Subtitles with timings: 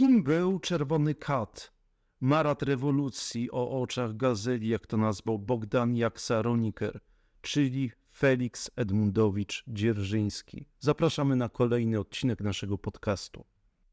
[0.00, 1.72] Kim był Czerwony Kat?
[2.20, 6.98] Marat rewolucji o oczach gazeli, jak to nazwał Bogdan Jaksa-Roniker,
[7.40, 10.66] czyli Felix Edmundowicz Dzierżyński.
[10.78, 13.44] Zapraszamy na kolejny odcinek naszego podcastu.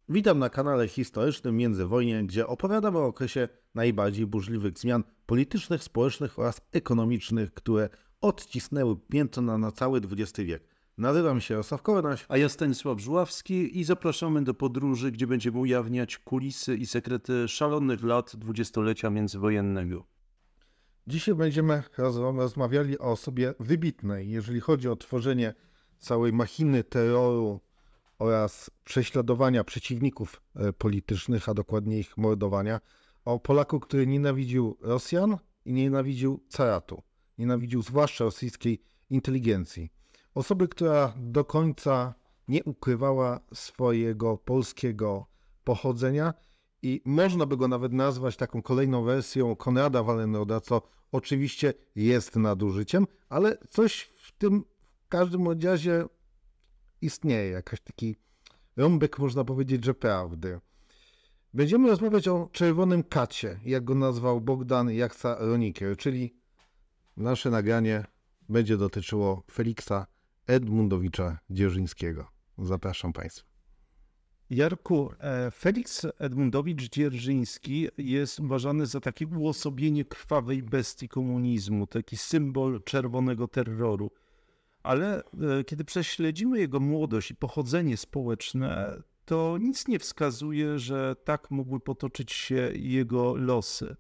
[0.10, 6.62] Witam na kanale historycznym Międzywojnie, gdzie opowiadamy o okresie najbardziej burzliwych zmian politycznych, społecznych oraz
[6.72, 7.90] ekonomicznych, które
[8.22, 10.77] odcisnęły piętno na cały XX wiek.
[10.98, 11.82] Nazywam się Osław.
[12.28, 18.04] A ja Stanisław Żuławski i zapraszamy do podróży, gdzie będziemy ujawniać kulisy i sekrety szalonych
[18.04, 20.08] lat dwudziestolecia międzywojennego.
[21.08, 25.54] Dzisiaj będziemy rozmawiali o osobie wybitnej, jeżeli chodzi o tworzenie
[26.00, 27.60] całej machiny terroru
[28.20, 32.80] oraz prześladowania przeciwników e, politycznych, a dokładnie ich mordowania,
[33.26, 37.04] o Polaku, który nienawidził Rosjan i nienawidził caratu.
[37.38, 39.97] Nienawidził zwłaszcza rosyjskiej inteligencji.
[40.38, 42.14] Osoby, która do końca
[42.48, 45.26] nie ukrywała swojego polskiego
[45.64, 46.34] pochodzenia
[46.82, 53.08] i można by go nawet nazwać taką kolejną wersją Konrada Wallenroda, co oczywiście jest nadużyciem,
[53.30, 54.64] ale coś w tym
[55.06, 56.06] w każdym razie
[57.02, 58.16] istnieje, jakaś taki
[58.76, 60.60] rąbek, można powiedzieć, że prawdy.
[61.54, 66.36] Będziemy rozmawiać o czerwonym kacie, jak go nazwał Bogdan Jaksa Ronikier, czyli
[67.18, 68.06] nasze nagranie
[68.50, 70.17] będzie dotyczyło Feliksa
[70.48, 72.28] Edmundowicza Dzierżyńskiego.
[72.58, 73.48] Zapraszam Państwa.
[74.50, 82.84] Jarku, e, Felix Edmundowicz Dzierżyński jest uważany za takie uosobienie krwawej bestii komunizmu, taki symbol
[82.84, 84.12] czerwonego terroru.
[84.84, 91.52] Ale e, kiedy prześledzimy jego młodość i pochodzenie społeczne, to nic nie wskazuje, że tak
[91.52, 93.96] mogły potoczyć się jego losy.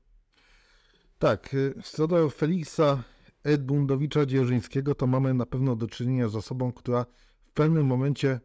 [1.19, 3.03] Tak, e, co do Feliksa
[3.43, 7.05] Edmundowicza Dzierżyńskiego, to mamy na pewno do czynienia z osobą, która
[7.45, 8.39] w pewnym momencie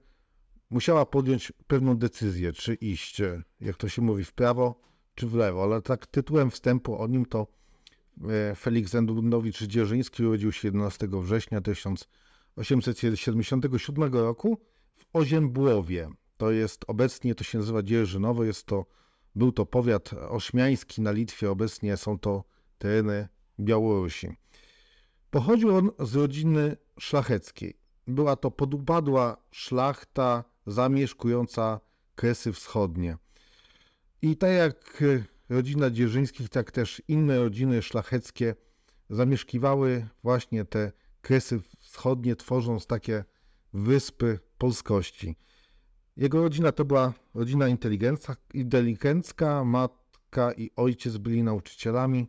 [0.70, 3.22] musiała podjąć pewną decyzję, czy iść,
[3.60, 4.80] jak to się mówi, w prawo
[5.14, 5.62] czy w lewo.
[5.62, 7.46] Ale tak tytułem wstępu o nim to
[8.28, 14.58] e, Felix Edmundowicz Dzierżyński urodził się 11 września 1877 roku
[14.96, 16.08] w Oziębłowie.
[16.36, 18.86] To jest obecnie, to się nazywa Dzierżynowo, jest to,
[19.34, 22.44] był to powiat ośmiański na Litwie, obecnie są to
[22.78, 23.28] tereny
[23.60, 24.28] Białorusi.
[25.32, 27.74] Pochodził on z rodziny szlacheckiej.
[28.06, 31.80] Była to podupadła szlachta zamieszkująca
[32.14, 33.16] Kresy Wschodnie.
[34.22, 35.04] I tak jak
[35.48, 38.54] rodzina Dzierżyńskich, tak też inne rodziny szlacheckie
[39.10, 43.24] zamieszkiwały właśnie te Kresy Wschodnie, tworząc takie
[43.72, 45.36] wyspy polskości.
[46.16, 47.68] Jego rodzina to była rodzina
[48.54, 52.26] inteligencka, matka i ojciec byli nauczycielami.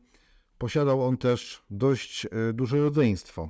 [0.63, 3.49] Posiadał on też dość e, duże rodzeństwo.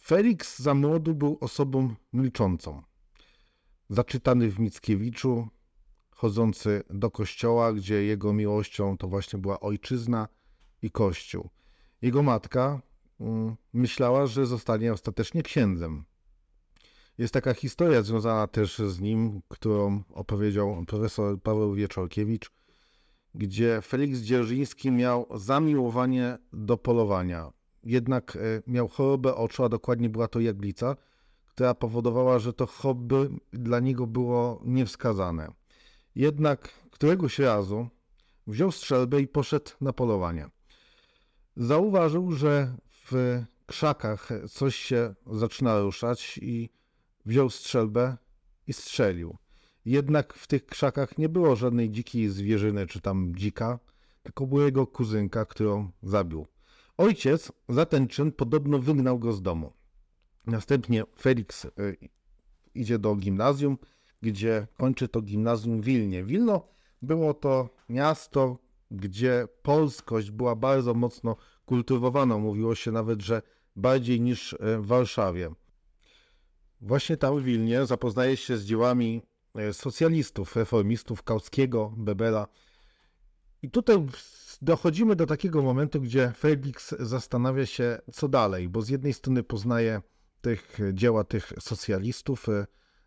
[0.00, 2.82] Felix za młodu był osobą milczącą.
[3.90, 5.48] Zaczytany w Mickiewiczu,
[6.10, 10.28] chodzący do kościoła, gdzie jego miłością to właśnie była ojczyzna
[10.82, 11.48] i kościół.
[12.02, 12.80] Jego matka
[13.20, 16.04] mm, myślała, że zostanie ostatecznie księdzem.
[17.18, 22.57] Jest taka historia związana też z nim, którą opowiedział profesor Paweł Wieczorkiewicz,
[23.38, 27.52] gdzie Felix Dzierżyński miał zamiłowanie do polowania.
[27.84, 30.96] Jednak e, miał chorobę oczu, a dokładnie była to jaglica,
[31.46, 35.52] która powodowała, że to hobby dla niego było niewskazane.
[36.14, 37.88] Jednak któregoś razu
[38.46, 40.48] wziął strzelbę i poszedł na polowanie.
[41.56, 46.70] Zauważył, że w krzakach coś się zaczyna ruszać i
[47.26, 48.16] wziął strzelbę
[48.66, 49.36] i strzelił.
[49.84, 53.78] Jednak w tych krzakach nie było żadnej dzikiej zwierzyny czy tam dzika,
[54.22, 56.46] tylko była jego kuzynka, którą zabił.
[56.96, 59.72] Ojciec za ten czyn podobno wygnał go z domu.
[60.46, 61.70] Następnie Felix y,
[62.74, 63.78] idzie do gimnazjum,
[64.22, 66.24] gdzie kończy to gimnazjum Wilnie.
[66.24, 66.68] Wilno
[67.02, 68.58] było to miasto,
[68.90, 72.38] gdzie polskość była bardzo mocno kultywowana.
[72.38, 73.42] Mówiło się nawet, że
[73.76, 75.50] bardziej niż y, w Warszawie.
[76.80, 79.22] Właśnie tam w Wilnie zapoznaje się z dziełami
[79.72, 82.48] socjalistów, reformistów, Kauskiego, Bebela.
[83.62, 84.06] I tutaj
[84.62, 90.02] dochodzimy do takiego momentu, gdzie Felix zastanawia się, co dalej, bo z jednej strony poznaje
[90.40, 92.66] tych dzieła tych socjalistów, e,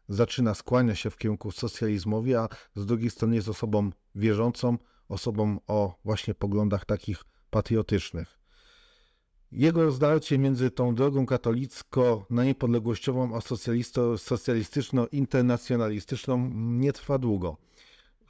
[0.10, 4.78] zaczyna skłania się w kierunku socjalizmowi, a z drugiej strony jest osobą wierzącą,
[5.10, 8.41] osobą o właśnie poglądach takich patriotycznych.
[9.52, 13.42] Jego rozdarcie między tą drogą katolicko niepodległościową a
[14.18, 17.58] socjalistyczno-internacjonalistyczną nie trwa długo.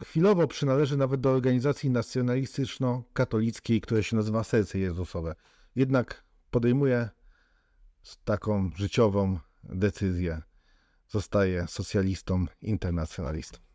[0.03, 5.35] Chwilowo przynależy nawet do organizacji nacjonalistyczno-katolickiej, która się nazywa Serce Jezusowe.
[5.75, 7.09] Jednak podejmuje
[8.25, 10.41] taką życiową decyzję.
[11.07, 13.70] Zostaje socjalistą, internacjonalistą.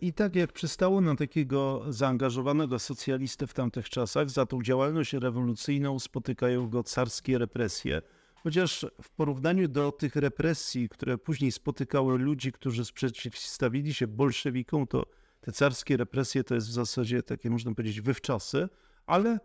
[0.00, 5.98] I tak jak przystało na takiego zaangażowanego socjalistę w tamtych czasach, za tą działalność rewolucyjną
[5.98, 8.02] spotykają go carskie represje.
[8.42, 15.06] Chociaż w porównaniu do tych represji, które później spotykały ludzi, którzy sprzeciwstawili się bolszewikom, to
[15.40, 18.68] te carskie represje to jest w zasadzie takie, można powiedzieć, wywczasy,
[19.06, 19.38] ale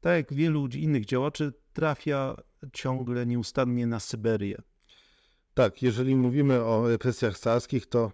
[0.00, 2.36] tak jak wielu innych działaczy, trafia
[2.72, 4.62] ciągle nieustannie na Syberię.
[5.54, 8.12] Tak, jeżeli mówimy o represjach carskich, to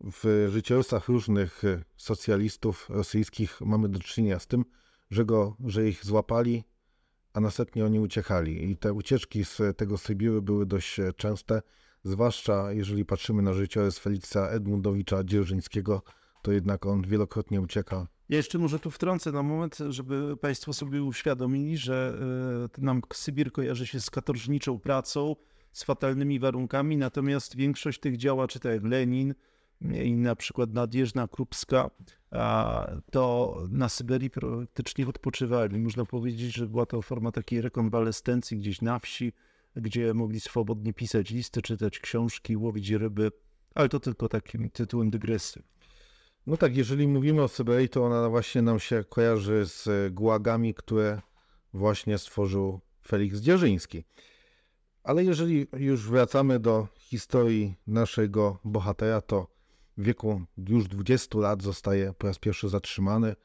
[0.00, 4.64] w życiorysach różnych e, socjalistów rosyjskich mamy do czynienia z tym,
[5.10, 6.64] że, go, że ich złapali,
[7.32, 8.70] a następnie oni uciekali.
[8.70, 11.62] I te ucieczki z tego Sybiru były dość e, częste,
[12.02, 16.02] zwłaszcza jeżeli patrzymy na życiorys Feliksa Edmundowicza Dzierżyńskiego,
[16.42, 18.06] to jednak on wielokrotnie ucieka.
[18.28, 22.18] Ja jeszcze może tu wtrącę na moment, żeby Państwo sobie uświadomili, że
[22.78, 25.36] e, nam Sybir kojarzy się z katorżniczą pracą,
[25.72, 29.34] z fatalnymi warunkami, natomiast większość tych działaczy, tak jak Lenin,
[29.80, 31.90] i na przykład Nadjeżna Krupska,
[33.10, 35.78] to na Syberii praktycznie odpoczywali.
[35.78, 39.32] Można powiedzieć, że była to forma takiej rekonwalescencji gdzieś na wsi,
[39.76, 43.32] gdzie mogli swobodnie pisać listy, czytać książki, łowić ryby,
[43.74, 45.62] ale to tylko takim tytułem dygresy.
[46.46, 51.20] No tak, jeżeli mówimy o Syberii, to ona właśnie nam się kojarzy z gułagami, które
[51.72, 54.04] właśnie stworzył Felix Dzierżyński.
[55.02, 59.53] Ale jeżeli już wracamy do historii naszego bohatera, to
[59.96, 63.36] w wieku już 20 lat zostaje po raz pierwszy zatrzymany.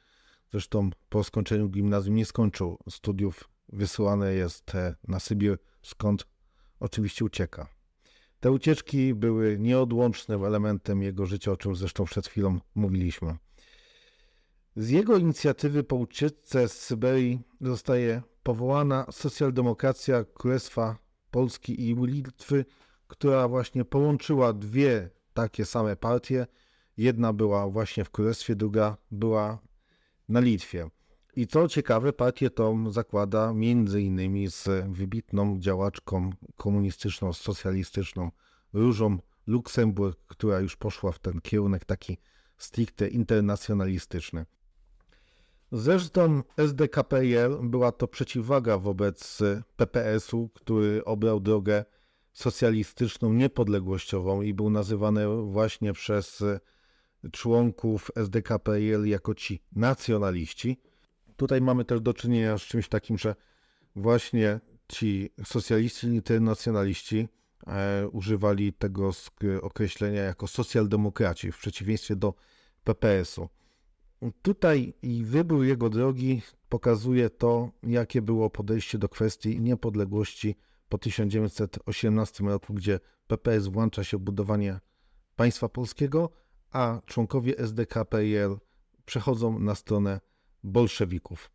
[0.52, 6.28] Zresztą po skończeniu gimnazjum nie skończył studiów, wysyłany jest e, na Sybir, skąd
[6.80, 7.68] oczywiście ucieka.
[8.40, 13.38] Te ucieczki były nieodłącznym elementem jego życia, o czym zresztą przed chwilą mówiliśmy.
[14.76, 20.98] Z jego inicjatywy po ucieczce z Syberii zostaje powołana socjaldemokracja Królestwa
[21.32, 22.66] Polski i Litwy,
[23.08, 26.48] która właśnie połączyła dwie takie same partie.
[26.98, 29.60] Jedna była właśnie w Królestwie, druga była
[30.30, 30.90] na Litwie.
[31.36, 38.32] I co ciekawe, partię tą zakłada między innymi z wybitną działaczką komunistyczną, socjalistyczną
[38.74, 39.18] Różą
[39.48, 42.18] Luksemburg, która już poszła w ten kierunek taki
[42.58, 44.46] stricte internacjonalistyczny.
[45.72, 49.40] Zresztą SDKPL była to przeciwwaga wobec
[49.76, 51.86] PPS-u, który obrał drogę
[52.34, 56.44] socjalistyczną, niepodległościową i był nazywany właśnie przez
[57.32, 60.78] członków SDKPL jako ci nacjonaliści.
[61.38, 63.36] Tutaj mamy też do czynienia z czymś takim, że
[63.96, 67.28] właśnie ci socjaliści internacjonaliści
[67.68, 69.12] e, używali tego
[69.62, 72.34] określenia jako socjaldemokraci w przeciwieństwie do
[72.84, 73.50] PPS-u.
[74.42, 80.56] Tutaj i wybór jego drogi pokazuje to, jakie było podejście do kwestii niepodległości
[80.90, 84.80] po 1918 roku, gdzie PPS włącza się w budowanie
[85.36, 86.30] państwa polskiego,
[86.72, 88.58] a członkowie SDKPL
[89.06, 90.22] przechodzą na stronę
[90.64, 91.52] bolszewików.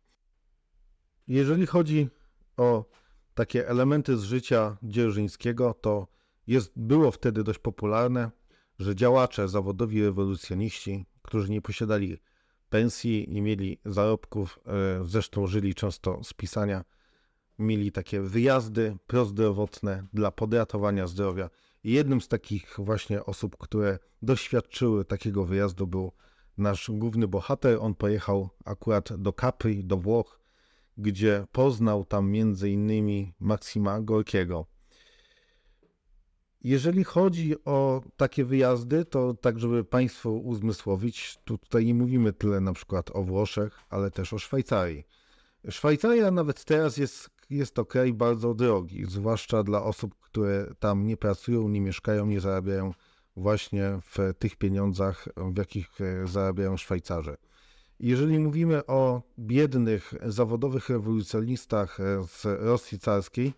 [1.27, 2.09] Jeżeli chodzi
[2.57, 2.85] o
[3.33, 6.07] takie elementy z życia Dzierżyńskiego, to
[6.47, 8.31] jest, było wtedy dość popularne,
[8.79, 12.17] że działacze, zawodowi rewolucjoniści, którzy nie posiadali
[12.69, 16.85] pensji, nie mieli zarobków, e, zresztą żyli często z pisania,
[17.59, 21.49] mieli takie wyjazdy prozdrowotne dla podratowania zdrowia.
[21.83, 26.11] I jednym z takich właśnie osób, które doświadczyły takiego wyjazdu był
[26.57, 27.77] nasz główny bohater.
[27.81, 30.39] On pojechał akurat do Capri, do Włoch,
[30.97, 34.65] gdzie poznał tam między innymi Maksima Gorkiego.
[36.61, 42.73] Jeżeli chodzi o takie wyjazdy, to tak, żeby Państwu uzmysłowić, tutaj nie mówimy tyle na
[42.73, 45.07] przykład o Włoszech, ale też o Szwajcarii.
[45.69, 51.69] Szwajcaria nawet teraz jest, jest ok, bardzo drogi, zwłaszcza dla osób, które tam nie pracują,
[51.69, 52.93] nie mieszkają, nie zarabiają
[53.35, 57.37] właśnie w tych pieniądzach, w jakich e, zarabiają Szwajcarzy.
[57.99, 63.53] Jeżeli mówimy o biednych, zawodowych rewolucjonistach e, z Rosji carskiej,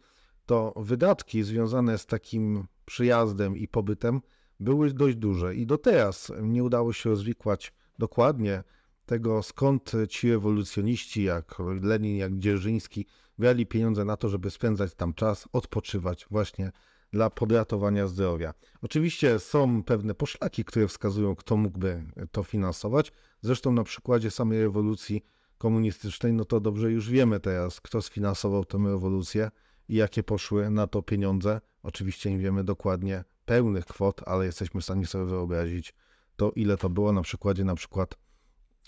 [0.45, 4.21] to wydatki związane z takim przyjazdem i pobytem
[4.59, 8.63] były dość duże i do teraz nie udało się rozwikłać dokładnie
[9.05, 13.05] tego, skąd ci rewolucjoniści jak Lenin, jak Dzierżyński
[13.37, 16.71] brali pieniądze na to, żeby spędzać tam czas, odpoczywać właśnie
[17.11, 18.53] dla podratowania zdrowia.
[18.81, 23.11] Oczywiście są pewne poszlaki, które wskazują, kto mógłby to finansować.
[23.41, 25.23] Zresztą na przykładzie samej rewolucji
[25.57, 29.51] komunistycznej, no to dobrze już wiemy teraz, kto sfinansował tę rewolucję
[29.89, 31.61] i jakie poszły na to pieniądze.
[31.83, 35.93] Oczywiście nie wiemy dokładnie pełnych kwot, ale jesteśmy w stanie sobie wyobrazić
[36.35, 38.15] to, ile to było na przykładzie na przykład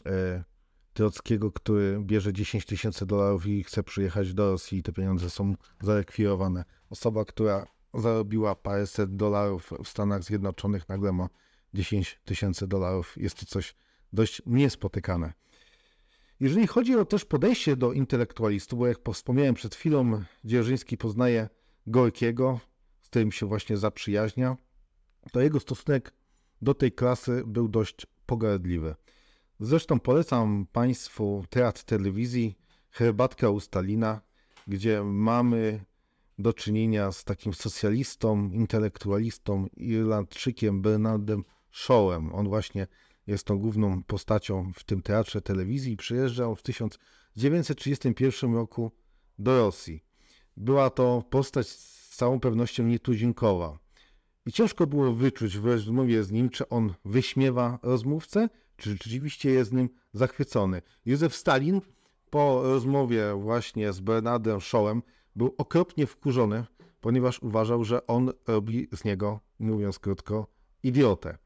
[0.06, 0.44] e,
[0.93, 5.55] Trockiego, który bierze 10 tysięcy dolarów i chce przyjechać do Rosji i te pieniądze są
[5.81, 6.65] zarekwirowane.
[6.89, 11.29] Osoba, która zarobiła paręset dolarów w Stanach Zjednoczonych, nagle ma
[11.74, 13.17] 10 tysięcy dolarów.
[13.17, 13.75] Jest to coś
[14.13, 15.34] dość niespotykane.
[16.39, 21.50] Jeżeli chodzi o też podejście do intelektualistów, bo jak wspomniałem przed chwilą, Dzierżyński poznaje
[21.88, 22.60] Gorkiego,
[23.01, 24.58] z którym się właśnie zaprzyjaźnia,
[25.31, 26.13] to jego stosunek
[26.62, 28.96] do tej klasy był dość pogardliwy.
[29.62, 32.58] Zresztą polecam Państwu teatr telewizji
[32.92, 34.22] Herbatka u Stalina,
[34.68, 35.86] gdzie mamy
[36.38, 42.36] do czynienia z takim socjalistą, intelektualistą, Irlandczykiem Bernardem Shawem.
[42.36, 42.88] On właśnie
[43.28, 45.98] jest tą główną postacią w tym teatrze telewizji.
[45.98, 48.92] Przyjeżdżał w 1931 roku
[49.39, 50.04] do Rosji.
[50.58, 53.80] Była to postać z całą pewnością nietuzinkowa.
[54.46, 58.50] I ciężko było wyczuć w rozmowie z nim, czy on wyśmiewa rozmówcę,
[58.80, 60.82] czy rzeczywiście jest nim zachwycony.
[61.06, 61.82] Józef Stalin
[62.30, 65.02] po rozmowie właśnie z Bernardem Shawem
[65.36, 66.66] był okropnie wkurzony,
[67.02, 70.48] ponieważ uważał, że on robi z niego, mówiąc krótko,
[70.84, 71.38] idiotę.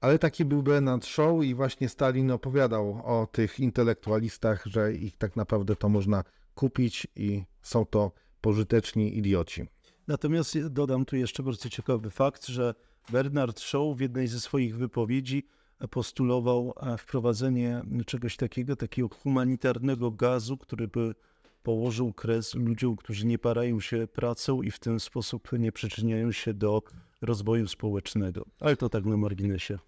[0.00, 5.36] Ale taki był Bernard Shaw i właśnie Stalin opowiadał o tych intelektualistach, że ich tak
[5.36, 9.66] naprawdę to można kupić i są to pożyteczni idioci.
[10.08, 12.74] Natomiast dodam tu jeszcze bardzo ciekawy fakt, że
[13.10, 15.46] Bernard Shaw w jednej ze swoich wypowiedzi
[15.90, 21.14] postulował wprowadzenie czegoś takiego, takiego humanitarnego gazu, który by
[21.62, 26.54] położył kres ludziom, którzy nie parają się pracą i w ten sposób nie przyczyniają się
[26.54, 26.82] do
[27.22, 28.46] rozwoju społecznego.
[28.60, 29.78] Ale to tak na marginesie.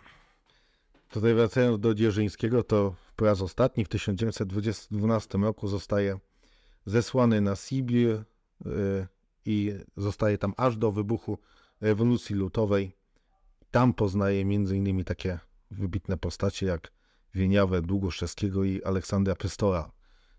[1.10, 6.18] Tutaj wracając do Dzierżyńskiego, to po raz ostatni w 1912 roku zostaje
[6.86, 8.24] zesłany na Sibir y,
[9.46, 11.38] i zostaje tam aż do wybuchu
[11.80, 12.92] rewolucji lutowej.
[13.70, 15.04] Tam poznaje m.in.
[15.04, 15.38] takie
[15.70, 16.92] wybitne postacie jak
[17.34, 19.90] Wieniawę Długoszewskiego i Aleksandra Pystola,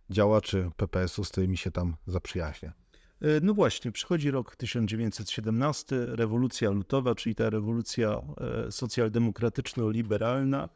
[0.09, 2.73] działaczy PPS-u, z którymi się tam zaprzyjaźnia.
[3.21, 8.21] E, no właśnie, przychodzi rok 1917, rewolucja lutowa, czyli ta rewolucja
[8.67, 10.69] e, socjaldemokratyczno-liberalna.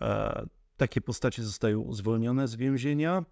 [0.00, 3.24] E, takie postacie zostają zwolnione z więzienia.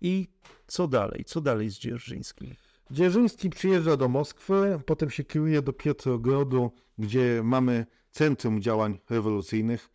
[0.00, 0.28] I
[0.66, 1.24] co dalej?
[1.24, 2.54] Co dalej z Dzierżyńskim?
[2.90, 9.88] Dzierżyński przyjeżdża do Moskwy, potem się kieruje do Piotrogrodu, gdzie mamy centrum działań rewolucyjnych.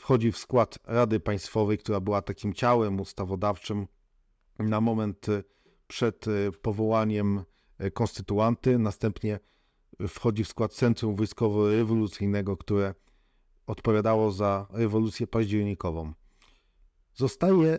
[0.00, 3.86] Wchodzi w skład Rady Państwowej, która była takim ciałem ustawodawczym
[4.58, 5.44] na moment y,
[5.86, 7.44] przed y, powołaniem
[7.84, 8.78] y, konstytuanty.
[8.78, 9.40] Następnie
[10.08, 12.94] wchodzi w skład Centrum Wojskowo-Rewolucyjnego, które
[13.66, 16.12] odpowiadało za rewolucję październikową.
[17.14, 17.78] Zostaje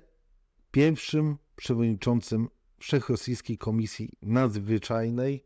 [0.72, 2.50] pierwszym przewodniczącym
[2.80, 5.46] Wszechrosyjskiej Komisji Nadzwyczajnej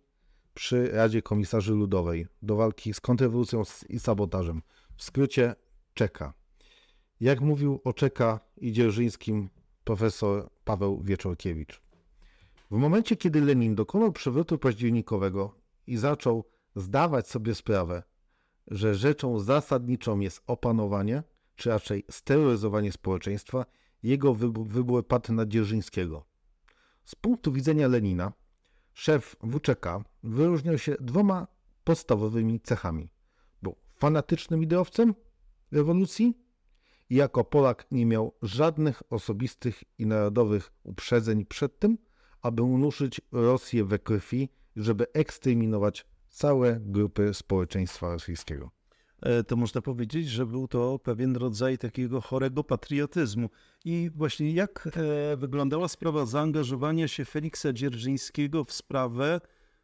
[0.54, 4.62] przy Radzie Komisarzy Ludowej do walki z kontrrewolucją i sabotażem.
[4.98, 5.56] W skrócie
[5.94, 6.45] czeka.
[7.22, 9.50] Jak mówił o Czeka i Dzierżyńskim
[9.84, 11.82] profesor Paweł Wieczorkiewicz.
[12.72, 15.56] W momencie, kiedy Lenin dokonał przewrotu październikowego
[15.88, 16.44] i zaczął
[16.76, 18.04] zdawać sobie sprawę,
[18.68, 21.24] że rzeczą zasadniczą jest opanowanie,
[21.56, 23.66] czy raczej steroryzowanie społeczeństwa,
[24.04, 24.34] jego
[24.66, 26.26] wybór padł na Dzierżyńskiego.
[27.04, 28.34] Z punktu widzenia Lenina,
[28.94, 29.86] szef WCK
[30.24, 31.48] wyróżniał się dwoma
[31.84, 33.10] podstawowymi cechami.
[33.62, 35.16] Był fanatycznym ideowcem
[35.72, 36.45] rewolucji
[37.10, 41.98] i jako Polak nie miał żadnych osobistych i narodowych uprzedzeń przed tym,
[42.42, 48.72] aby unuszyć Rosję we krwi, żeby eksterminować całe grupy społeczeństwa rosyjskiego.
[49.22, 53.50] E, to można powiedzieć, że był to pewien rodzaj takiego chorego patriotyzmu.
[53.86, 59.42] I właśnie jak e, wyglądała sprawa zaangażowania się Feliksa Dzierżyńskiego w sprawę,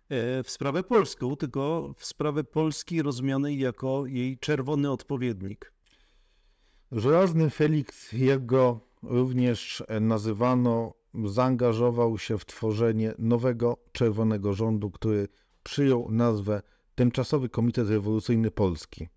[0.10, 5.74] e, w sprawę polską, tylko w sprawę Polski rozumianej jako jej czerwony odpowiednik?
[6.92, 10.94] Żelazny Felix, jak go również nazywano,
[11.26, 15.28] zaangażował się w tworzenie nowego czerwonego rządu, który
[15.64, 16.62] przyjął nazwę
[16.96, 19.08] Tymczasowy Komitet Rewolucyjny Polski.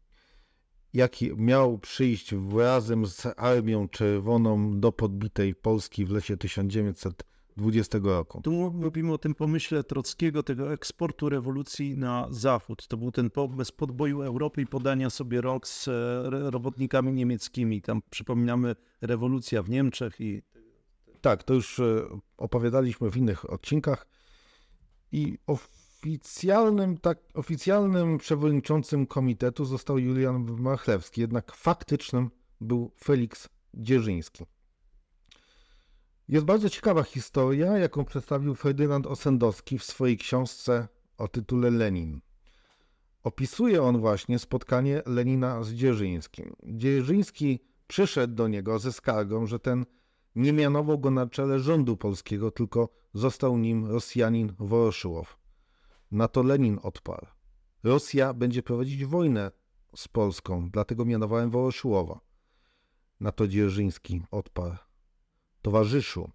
[0.92, 7.24] Jaki miał przyjść razem z Armią Czerwoną do podbitej Polski w lecie 1900
[7.56, 8.40] 20 roku.
[8.42, 12.88] Tu mówimy o tym pomyśle Trockiego, tego eksportu rewolucji na zachód.
[12.88, 17.82] To był ten pomysł podboju Europy i podania sobie rok z e, robotnikami niemieckimi.
[17.82, 20.42] Tam przypominamy rewolucja w Niemczech i...
[21.20, 21.84] Tak, to już e,
[22.36, 24.06] opowiadaliśmy w innych odcinkach.
[25.12, 32.30] I oficjalnym, tak, oficjalnym przewodniczącym komitetu został Julian Machlewski, jednak faktycznym
[32.60, 34.44] był Felix Dzierżyński.
[36.28, 40.88] Jest bardzo ciekawa historia, jaką przedstawił Ferdynand Osendowski w swojej książce
[41.18, 42.20] o tytule Lenin.
[43.22, 46.56] Opisuje on właśnie spotkanie Lenina z Dzierżyńskim.
[46.64, 49.86] Dzierżyński przyszedł do niego ze skargą, że ten
[50.34, 55.38] nie mianował go na czele rządu polskiego, tylko został nim Rosjanin Woroszyłow.
[56.10, 57.26] Na to Lenin odparł.
[57.82, 59.50] Rosja będzie prowadzić wojnę
[59.96, 62.20] z Polską, dlatego mianowałem Wołoszyłowa.
[63.20, 64.76] Na to Dzierżyński odparł.
[65.64, 66.30] Towarzyszu,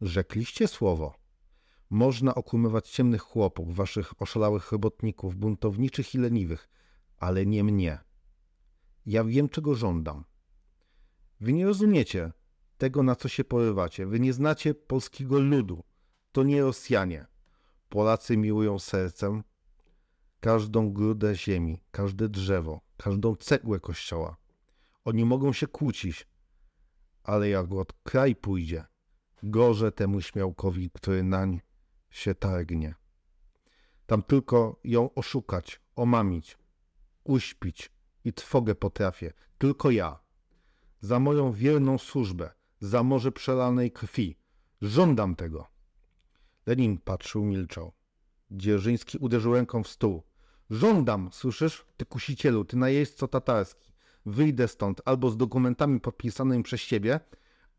[0.00, 1.14] rzekliście słowo.
[1.90, 6.68] Można okłamywać ciemnych chłopów, waszych oszalałych robotników, buntowniczych i leniwych,
[7.18, 7.98] ale nie mnie.
[9.06, 10.24] Ja wiem, czego żądam.
[11.40, 12.32] Wy nie rozumiecie
[12.78, 14.06] tego, na co się porywacie.
[14.06, 15.84] Wy nie znacie polskiego ludu.
[16.32, 17.26] To nie Rosjanie.
[17.88, 19.42] Polacy miłują sercem
[20.40, 24.36] każdą grudę ziemi, każde drzewo, każdą cegłę kościoła.
[25.04, 26.31] Oni mogą się kłócić,
[27.24, 28.84] ale jak od kraj pójdzie,
[29.42, 31.60] gorze temu śmiałkowi, który nań
[32.10, 32.94] się targnie.
[34.06, 36.58] Tam tylko ją oszukać, omamić,
[37.24, 37.90] uśpić
[38.24, 40.18] i trwogę potrafię, tylko ja.
[41.00, 42.50] Za moją wierną służbę,
[42.80, 44.38] za morze przelanej krwi.
[44.82, 45.66] Żądam tego.
[46.66, 47.92] Lenin patrzył, milczał.
[48.50, 50.22] Dzierżyński uderzył ręką w stół.
[50.70, 53.91] Żądam, słyszysz, ty kusicielu, ty najeźdźco tatarski.
[54.26, 57.20] Wyjdę stąd albo z dokumentami podpisanymi przez ciebie,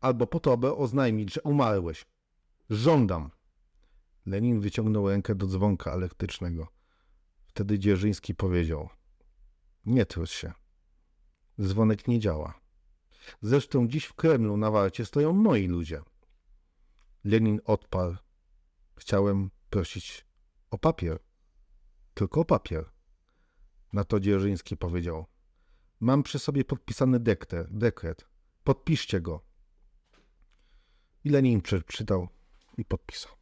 [0.00, 2.06] albo po to, aby oznajmić, że umarłeś.
[2.70, 3.30] Żądam.
[4.26, 6.68] Lenin wyciągnął rękę do dzwonka elektrycznego.
[7.46, 8.88] Wtedy Dzierżyński powiedział:
[9.86, 10.52] Nie trudź się.
[11.60, 12.60] Dzwonek nie działa.
[13.42, 16.02] Zresztą dziś w Kremlu na warcie stoją moi ludzie.
[17.24, 18.16] Lenin odparł.
[18.96, 20.26] Chciałem prosić
[20.70, 21.18] o papier.
[22.14, 22.90] Tylko o papier.
[23.92, 25.26] Na to Dzierżyński powiedział.
[26.04, 27.68] Mam przy sobie podpisany dekret.
[27.70, 28.24] dekret.
[28.64, 29.40] Podpiszcie go.
[31.24, 32.28] I Lenin przeczytał
[32.78, 33.32] i podpisał.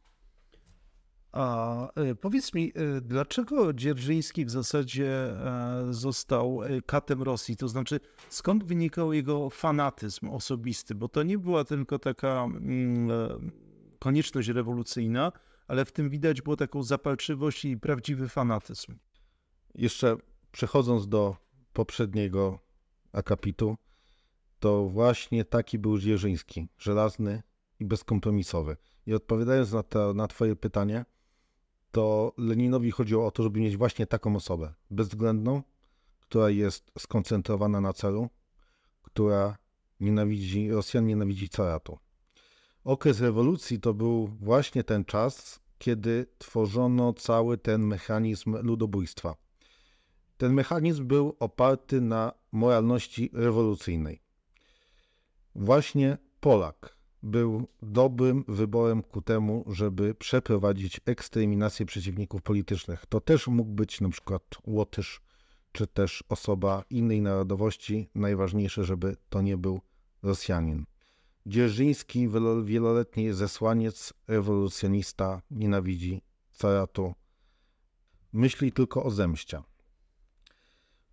[1.31, 7.57] A e, powiedz mi, e, dlaczego Dzierżyński w zasadzie e, został katem Rosji?
[7.57, 10.95] To znaczy, skąd wynikał jego fanatyzm osobisty?
[10.95, 13.51] Bo to nie była tylko taka mm,
[13.99, 15.31] konieczność rewolucyjna,
[15.67, 18.97] ale w tym widać było taką zapalczywość i prawdziwy fanatyzm.
[19.75, 20.17] Jeszcze
[20.51, 21.42] przechodząc do
[21.73, 22.59] poprzedniego
[23.11, 23.77] akapitu,
[24.59, 27.43] to właśnie taki był Dzierżyński, żelazny
[27.79, 28.77] i bezkompromisowy.
[29.07, 31.05] I odpowiadając na, to, na Twoje pytanie,
[31.91, 35.63] to Leninowi chodziło o to, żeby mieć właśnie taką osobę, bezwzględną,
[36.19, 38.29] która jest skoncentrowana na celu,
[39.01, 39.57] która
[39.99, 41.97] nienawidzi, Rosjan nienawidzi caratu.
[42.83, 49.35] Okres rewolucji to był właśnie ten czas, kiedy tworzono cały ten mechanizm ludobójstwa.
[50.37, 54.21] Ten mechanizm był oparty na moralności rewolucyjnej.
[55.55, 63.05] Właśnie Polak był dobrym wyborem ku temu, żeby przeprowadzić eksterminację przeciwników politycznych.
[63.05, 65.21] To też mógł być na przykład Łotysz,
[65.71, 68.09] czy też osoba innej narodowości.
[68.15, 69.81] Najważniejsze, żeby to nie był
[70.23, 70.85] Rosjanin.
[71.45, 72.29] Dzierżyński,
[72.63, 77.13] wieloletni zesłaniec, rewolucjonista, nienawidzi caratu.
[78.33, 79.61] Myśli tylko o zemście.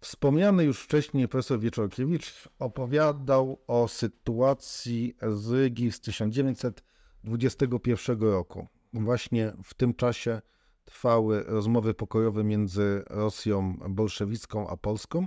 [0.00, 8.66] Wspomniany już wcześniej profesor Wieczorkiewicz opowiadał o sytuacji z Rygi z 1921 roku.
[8.92, 10.42] Właśnie w tym czasie
[10.84, 15.26] trwały rozmowy pokojowe między Rosją bolszewicką a Polską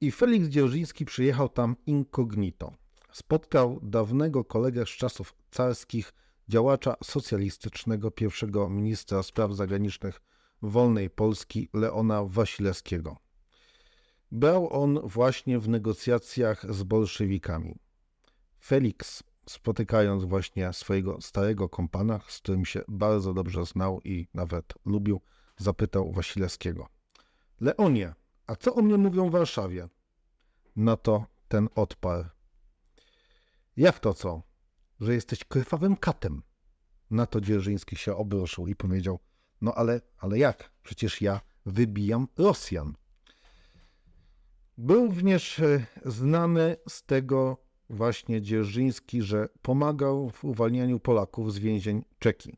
[0.00, 2.72] i Felix Dzierżyński przyjechał tam incognito.
[3.12, 6.14] Spotkał dawnego kolegę z czasów carskich,
[6.48, 10.20] działacza socjalistycznego, pierwszego ministra spraw zagranicznych
[10.62, 13.23] wolnej Polski Leona Wasilewskiego.
[14.34, 17.78] Brał on właśnie w negocjacjach z bolszewikami.
[18.60, 25.20] Felix, spotykając właśnie swojego starego kompana, z którym się bardzo dobrze znał i nawet lubił,
[25.56, 26.88] zapytał Wasilewskiego.
[27.60, 28.14] Leonie,
[28.46, 29.88] a co o mnie mówią w Warszawie?
[30.76, 32.24] Na to ten odparł.
[33.76, 34.42] Jak to co?
[35.00, 36.42] Że jesteś krwawym katem.
[37.10, 39.18] Na to Dzierżyński się obruszył i powiedział,
[39.60, 40.70] no ale, ale jak?
[40.82, 42.94] Przecież ja wybijam Rosjan.
[44.78, 47.56] Był również e, znany z tego
[47.90, 52.56] właśnie Dzierżyński, że pomagał w uwalnianiu Polaków z więzień Czeki.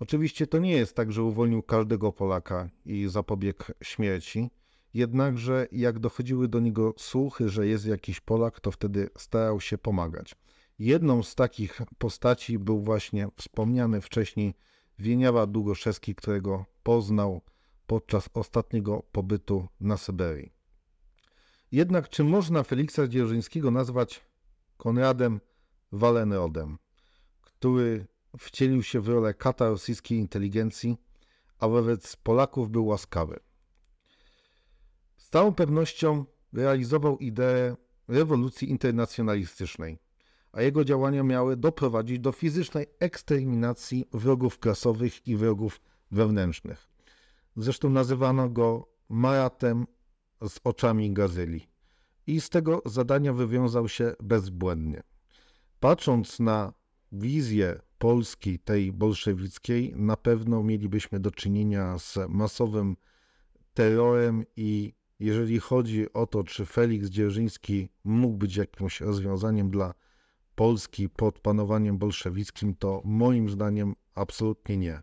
[0.00, 4.50] Oczywiście to nie jest tak, że uwolnił każdego Polaka i zapobiegł śmierci.
[4.94, 10.34] Jednakże jak dochodziły do niego słuchy, że jest jakiś Polak, to wtedy starał się pomagać.
[10.78, 14.54] Jedną z takich postaci był właśnie wspomniany wcześniej
[14.98, 17.40] Wieniawa Długoszewski, którego poznał
[17.86, 20.63] podczas ostatniego pobytu na Syberii.
[21.74, 24.20] Jednak czy można Feliksa Dzierżyńskiego nazwać
[24.76, 25.40] Konradem
[25.92, 26.78] Walenrodem,
[27.42, 28.06] który
[28.38, 30.96] wcielił się w rolę kata rosyjskiej inteligencji,
[31.58, 33.40] a wobec Polaków był łaskawy?
[35.16, 37.76] Z całą pewnością realizował ideę
[38.08, 39.98] rewolucji internacjonalistycznej,
[40.52, 46.88] a jego działania miały doprowadzić do fizycznej eksterminacji wrogów klasowych i wrogów wewnętrznych.
[47.56, 49.86] Zresztą nazywano go Maratem
[50.48, 51.68] z oczami gazeli.
[52.26, 55.02] I z tego zadania wywiązał się bezbłędnie.
[55.80, 56.72] Patrząc na
[57.12, 62.96] wizję Polski, tej bolszewickiej, na pewno mielibyśmy do czynienia z masowym
[63.74, 69.94] terrorem i jeżeli chodzi o to, czy Felix Dzierżyński mógł być jakimś rozwiązaniem dla
[70.54, 75.02] Polski pod panowaniem bolszewickim, to moim zdaniem absolutnie nie.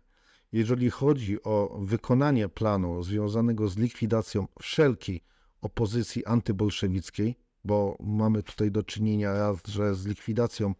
[0.52, 5.24] Jeżeli chodzi o wykonanie planu związanego z likwidacją wszelkiej
[5.62, 10.74] opozycji antybolszewickiej, bo mamy tutaj do czynienia raz, że z likwidacją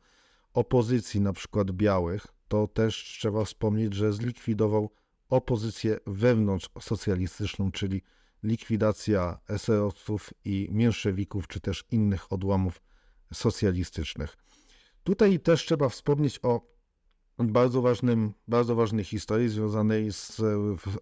[0.55, 4.91] opozycji, na przykład białych, to też trzeba wspomnieć, że zlikwidował
[5.29, 8.03] opozycję wewnątrz socjalistyczną, czyli
[8.43, 12.83] likwidacja eserowców i mięszewików, czy też innych odłamów
[13.33, 14.37] socjalistycznych.
[15.05, 16.73] Tutaj też trzeba wspomnieć o
[17.39, 20.41] bardzo, ważnym, bardzo ważnej historii związanej z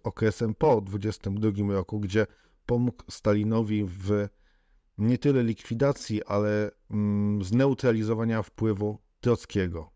[0.03, 2.27] okresem po 22 roku, gdzie
[2.71, 4.27] pomógł Stalinowi w
[4.97, 9.91] nie tyle likwidacji, ale mm, zneutralizowania wpływu Trockiego.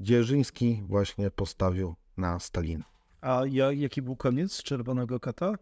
[0.00, 2.84] Dzierżyński właśnie postawił na Stalina.
[3.20, 5.54] A ja, jaki był koniec Czerwonego Kata?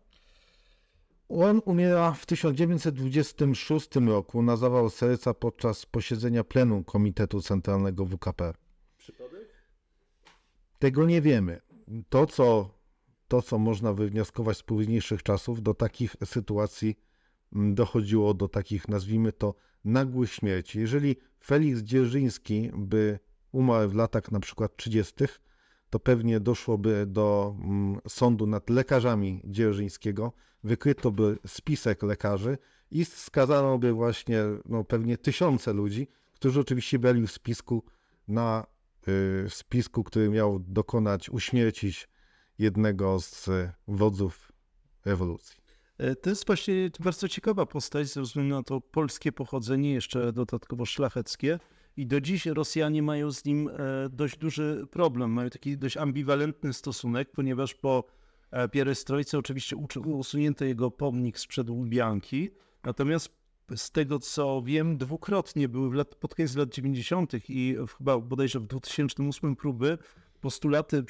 [1.28, 8.54] On umiera w 1926 roku na zawał serca podczas posiedzenia plenum Komitetu Centralnego WKP.
[8.98, 9.48] Przypadek?
[10.78, 11.60] Tego nie wiemy.
[12.08, 12.75] To co,
[13.28, 16.98] to, co można wywnioskować z późniejszych czasów, do takich sytuacji
[17.52, 20.78] mm, dochodziło do takich, nazwijmy to, nagłych śmierci.
[20.80, 23.18] Jeżeli Felix Dzierżyński by
[23.52, 25.14] umarł w latach na przykład 30.,
[25.90, 30.32] to pewnie doszłoby do mm, sądu nad lekarzami Dzierżyńskiego,
[30.64, 32.58] wykryto by spisek lekarzy
[32.90, 37.84] i skazano by właśnie no, pewnie tysiące ludzi, którzy oczywiście byli w spisku
[38.28, 38.66] na
[39.08, 42.08] y, spisku, który miał dokonać, uśmiercić
[42.58, 43.48] jednego z
[43.88, 44.52] wodzów
[45.04, 45.56] rewolucji.
[45.98, 50.86] E, to jest właśnie bardzo ciekawa postać, ze względu na to polskie pochodzenie, jeszcze dodatkowo
[50.86, 51.58] szlacheckie.
[51.96, 53.72] I do dziś Rosjanie mają z nim e,
[54.10, 55.30] dość duży problem.
[55.30, 58.04] Mają taki dość ambiwalentny stosunek, ponieważ po
[58.50, 62.50] e, pierestrojce oczywiście usunięto jego pomnik sprzed Łubianki.
[62.84, 63.30] Natomiast
[63.76, 67.32] z tego co wiem, dwukrotnie były pod koniec lat 90.
[67.48, 69.98] i chyba bodajże w 2008 próby
[70.46, 71.04] postulaty,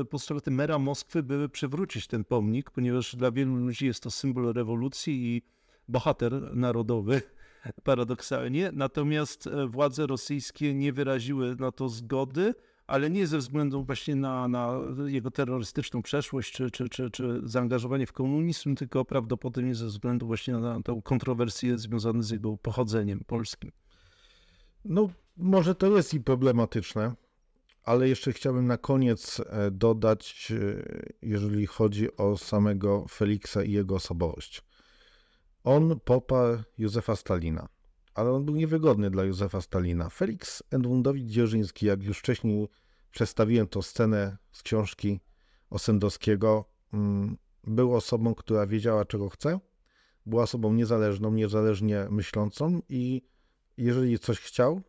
[0.00, 4.52] e, postulaty mera Moskwy były przywrócić ten pomnik, ponieważ dla wielu ludzi jest to symbol
[4.52, 5.42] rewolucji i
[5.88, 7.22] bohater narodowy
[7.84, 8.70] paradoksalnie.
[8.72, 12.54] Natomiast e, władze rosyjskie nie wyraziły na to zgody,
[12.86, 18.06] ale nie ze względu właśnie na, na jego terrorystyczną przeszłość czy, czy, czy, czy zaangażowanie
[18.06, 23.72] w komunizm, tylko prawdopodobnie ze względu właśnie na tę kontrowersję związaną z jego pochodzeniem polskim.
[24.84, 27.14] No, może to jest i problematyczne,
[27.82, 30.82] ale jeszcze chciałbym na koniec e, dodać, e,
[31.22, 34.62] jeżeli chodzi o samego Feliksa i jego osobowość.
[35.64, 37.68] On poparł Józefa Stalina,
[38.14, 40.08] ale on był niewygodny dla Józefa Stalina.
[40.08, 42.68] Felix Edmundowicz Dzierżyński, jak już wcześniej
[43.10, 45.20] przedstawiłem tą scenę z książki
[45.70, 49.60] Osendowskiego, mm, był osobą, która wiedziała, czego chce,
[50.26, 53.22] była osobą niezależną, niezależnie myślącą i
[53.76, 54.80] jeżeli coś chciał,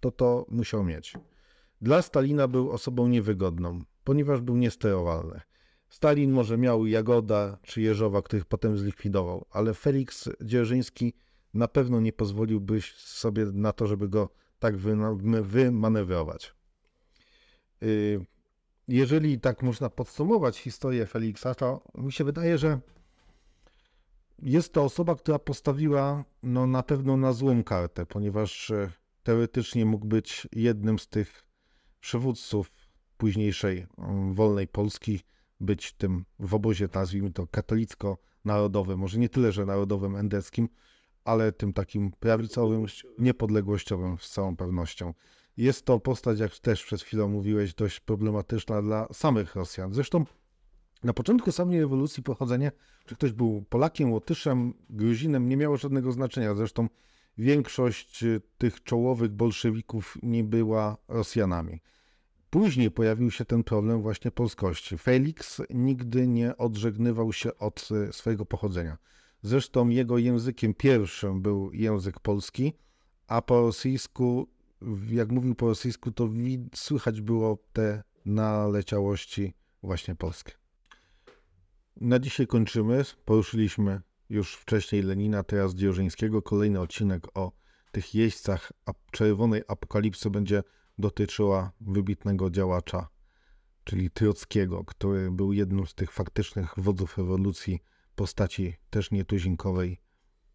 [0.00, 1.14] to to musiał mieć.
[1.82, 5.40] Dla Stalina był osobą niewygodną, ponieważ był niesterowalny.
[5.88, 11.12] Stalin może miał Jagoda czy Jeżowa, których potem zlikwidował, ale Felix Dzierżyński
[11.54, 14.76] na pewno nie pozwoliłby sobie na to, żeby go tak
[15.42, 16.54] wymanewrować.
[17.82, 18.26] Y,
[18.88, 22.80] jeżeli tak można podsumować historię Feliksa, to mi się wydaje, że
[24.42, 30.06] jest to osoba, która postawiła no, na pewno na złą kartę, ponieważ e, teoretycznie mógł
[30.06, 31.45] być jednym z tych
[32.06, 32.72] przywódców
[33.16, 35.20] późniejszej mm, wolnej Polski,
[35.60, 40.68] być tym w obozie, nazwijmy to katolicko-narodowym, może nie tyle, że narodowym endeckim,
[41.24, 42.86] ale tym takim prawicowym,
[43.18, 45.14] niepodległościowym z całą pewnością.
[45.56, 49.94] Jest to postać, jak też przed chwilą mówiłeś, dość problematyczna dla samych Rosjan.
[49.94, 50.24] Zresztą
[51.04, 52.72] na początku samej rewolucji pochodzenie,
[53.06, 56.54] czy ktoś był Polakiem, Łotyszem, Gruzinem, nie miało żadnego znaczenia.
[56.54, 56.88] Zresztą
[57.38, 58.24] większość
[58.58, 61.80] tych czołowych bolszewików nie była Rosjanami.
[62.56, 64.98] Później pojawił się ten problem właśnie polskości.
[64.98, 68.98] Felix nigdy nie odżegnywał się od e, swojego pochodzenia.
[69.42, 72.72] Zresztą jego językiem pierwszym był język polski,
[73.26, 74.48] a po rosyjsku,
[75.10, 76.28] jak mówił po rosyjsku, to
[76.74, 80.52] słychać było te naleciałości właśnie polskie.
[81.96, 83.04] Na dzisiaj kończymy.
[83.24, 86.42] Poruszyliśmy już wcześniej Lenina, teraz Dzierżyńskiego.
[86.42, 87.52] Kolejny odcinek o
[87.92, 88.72] tych jeźdźcach
[89.10, 90.62] czerwonej apokalipsy będzie
[90.98, 93.08] dotyczyła wybitnego działacza,
[93.84, 97.82] czyli Trockiego, który był jednym z tych faktycznych wodzów rewolucji,
[98.14, 100.00] postaci też nietuzinkowej,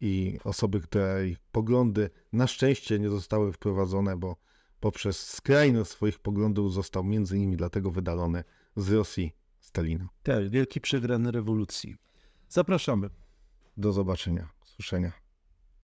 [0.01, 4.35] i osoby, której poglądy na szczęście nie zostały wprowadzone, bo
[4.79, 8.43] poprzez skrajność swoich poglądów został między innymi dlatego wydalony
[8.75, 10.09] z Rosji Stalina.
[10.23, 11.95] Tak, wielki przegrany rewolucji.
[12.49, 13.09] Zapraszamy.
[13.77, 15.20] Do zobaczenia, usłyszenia.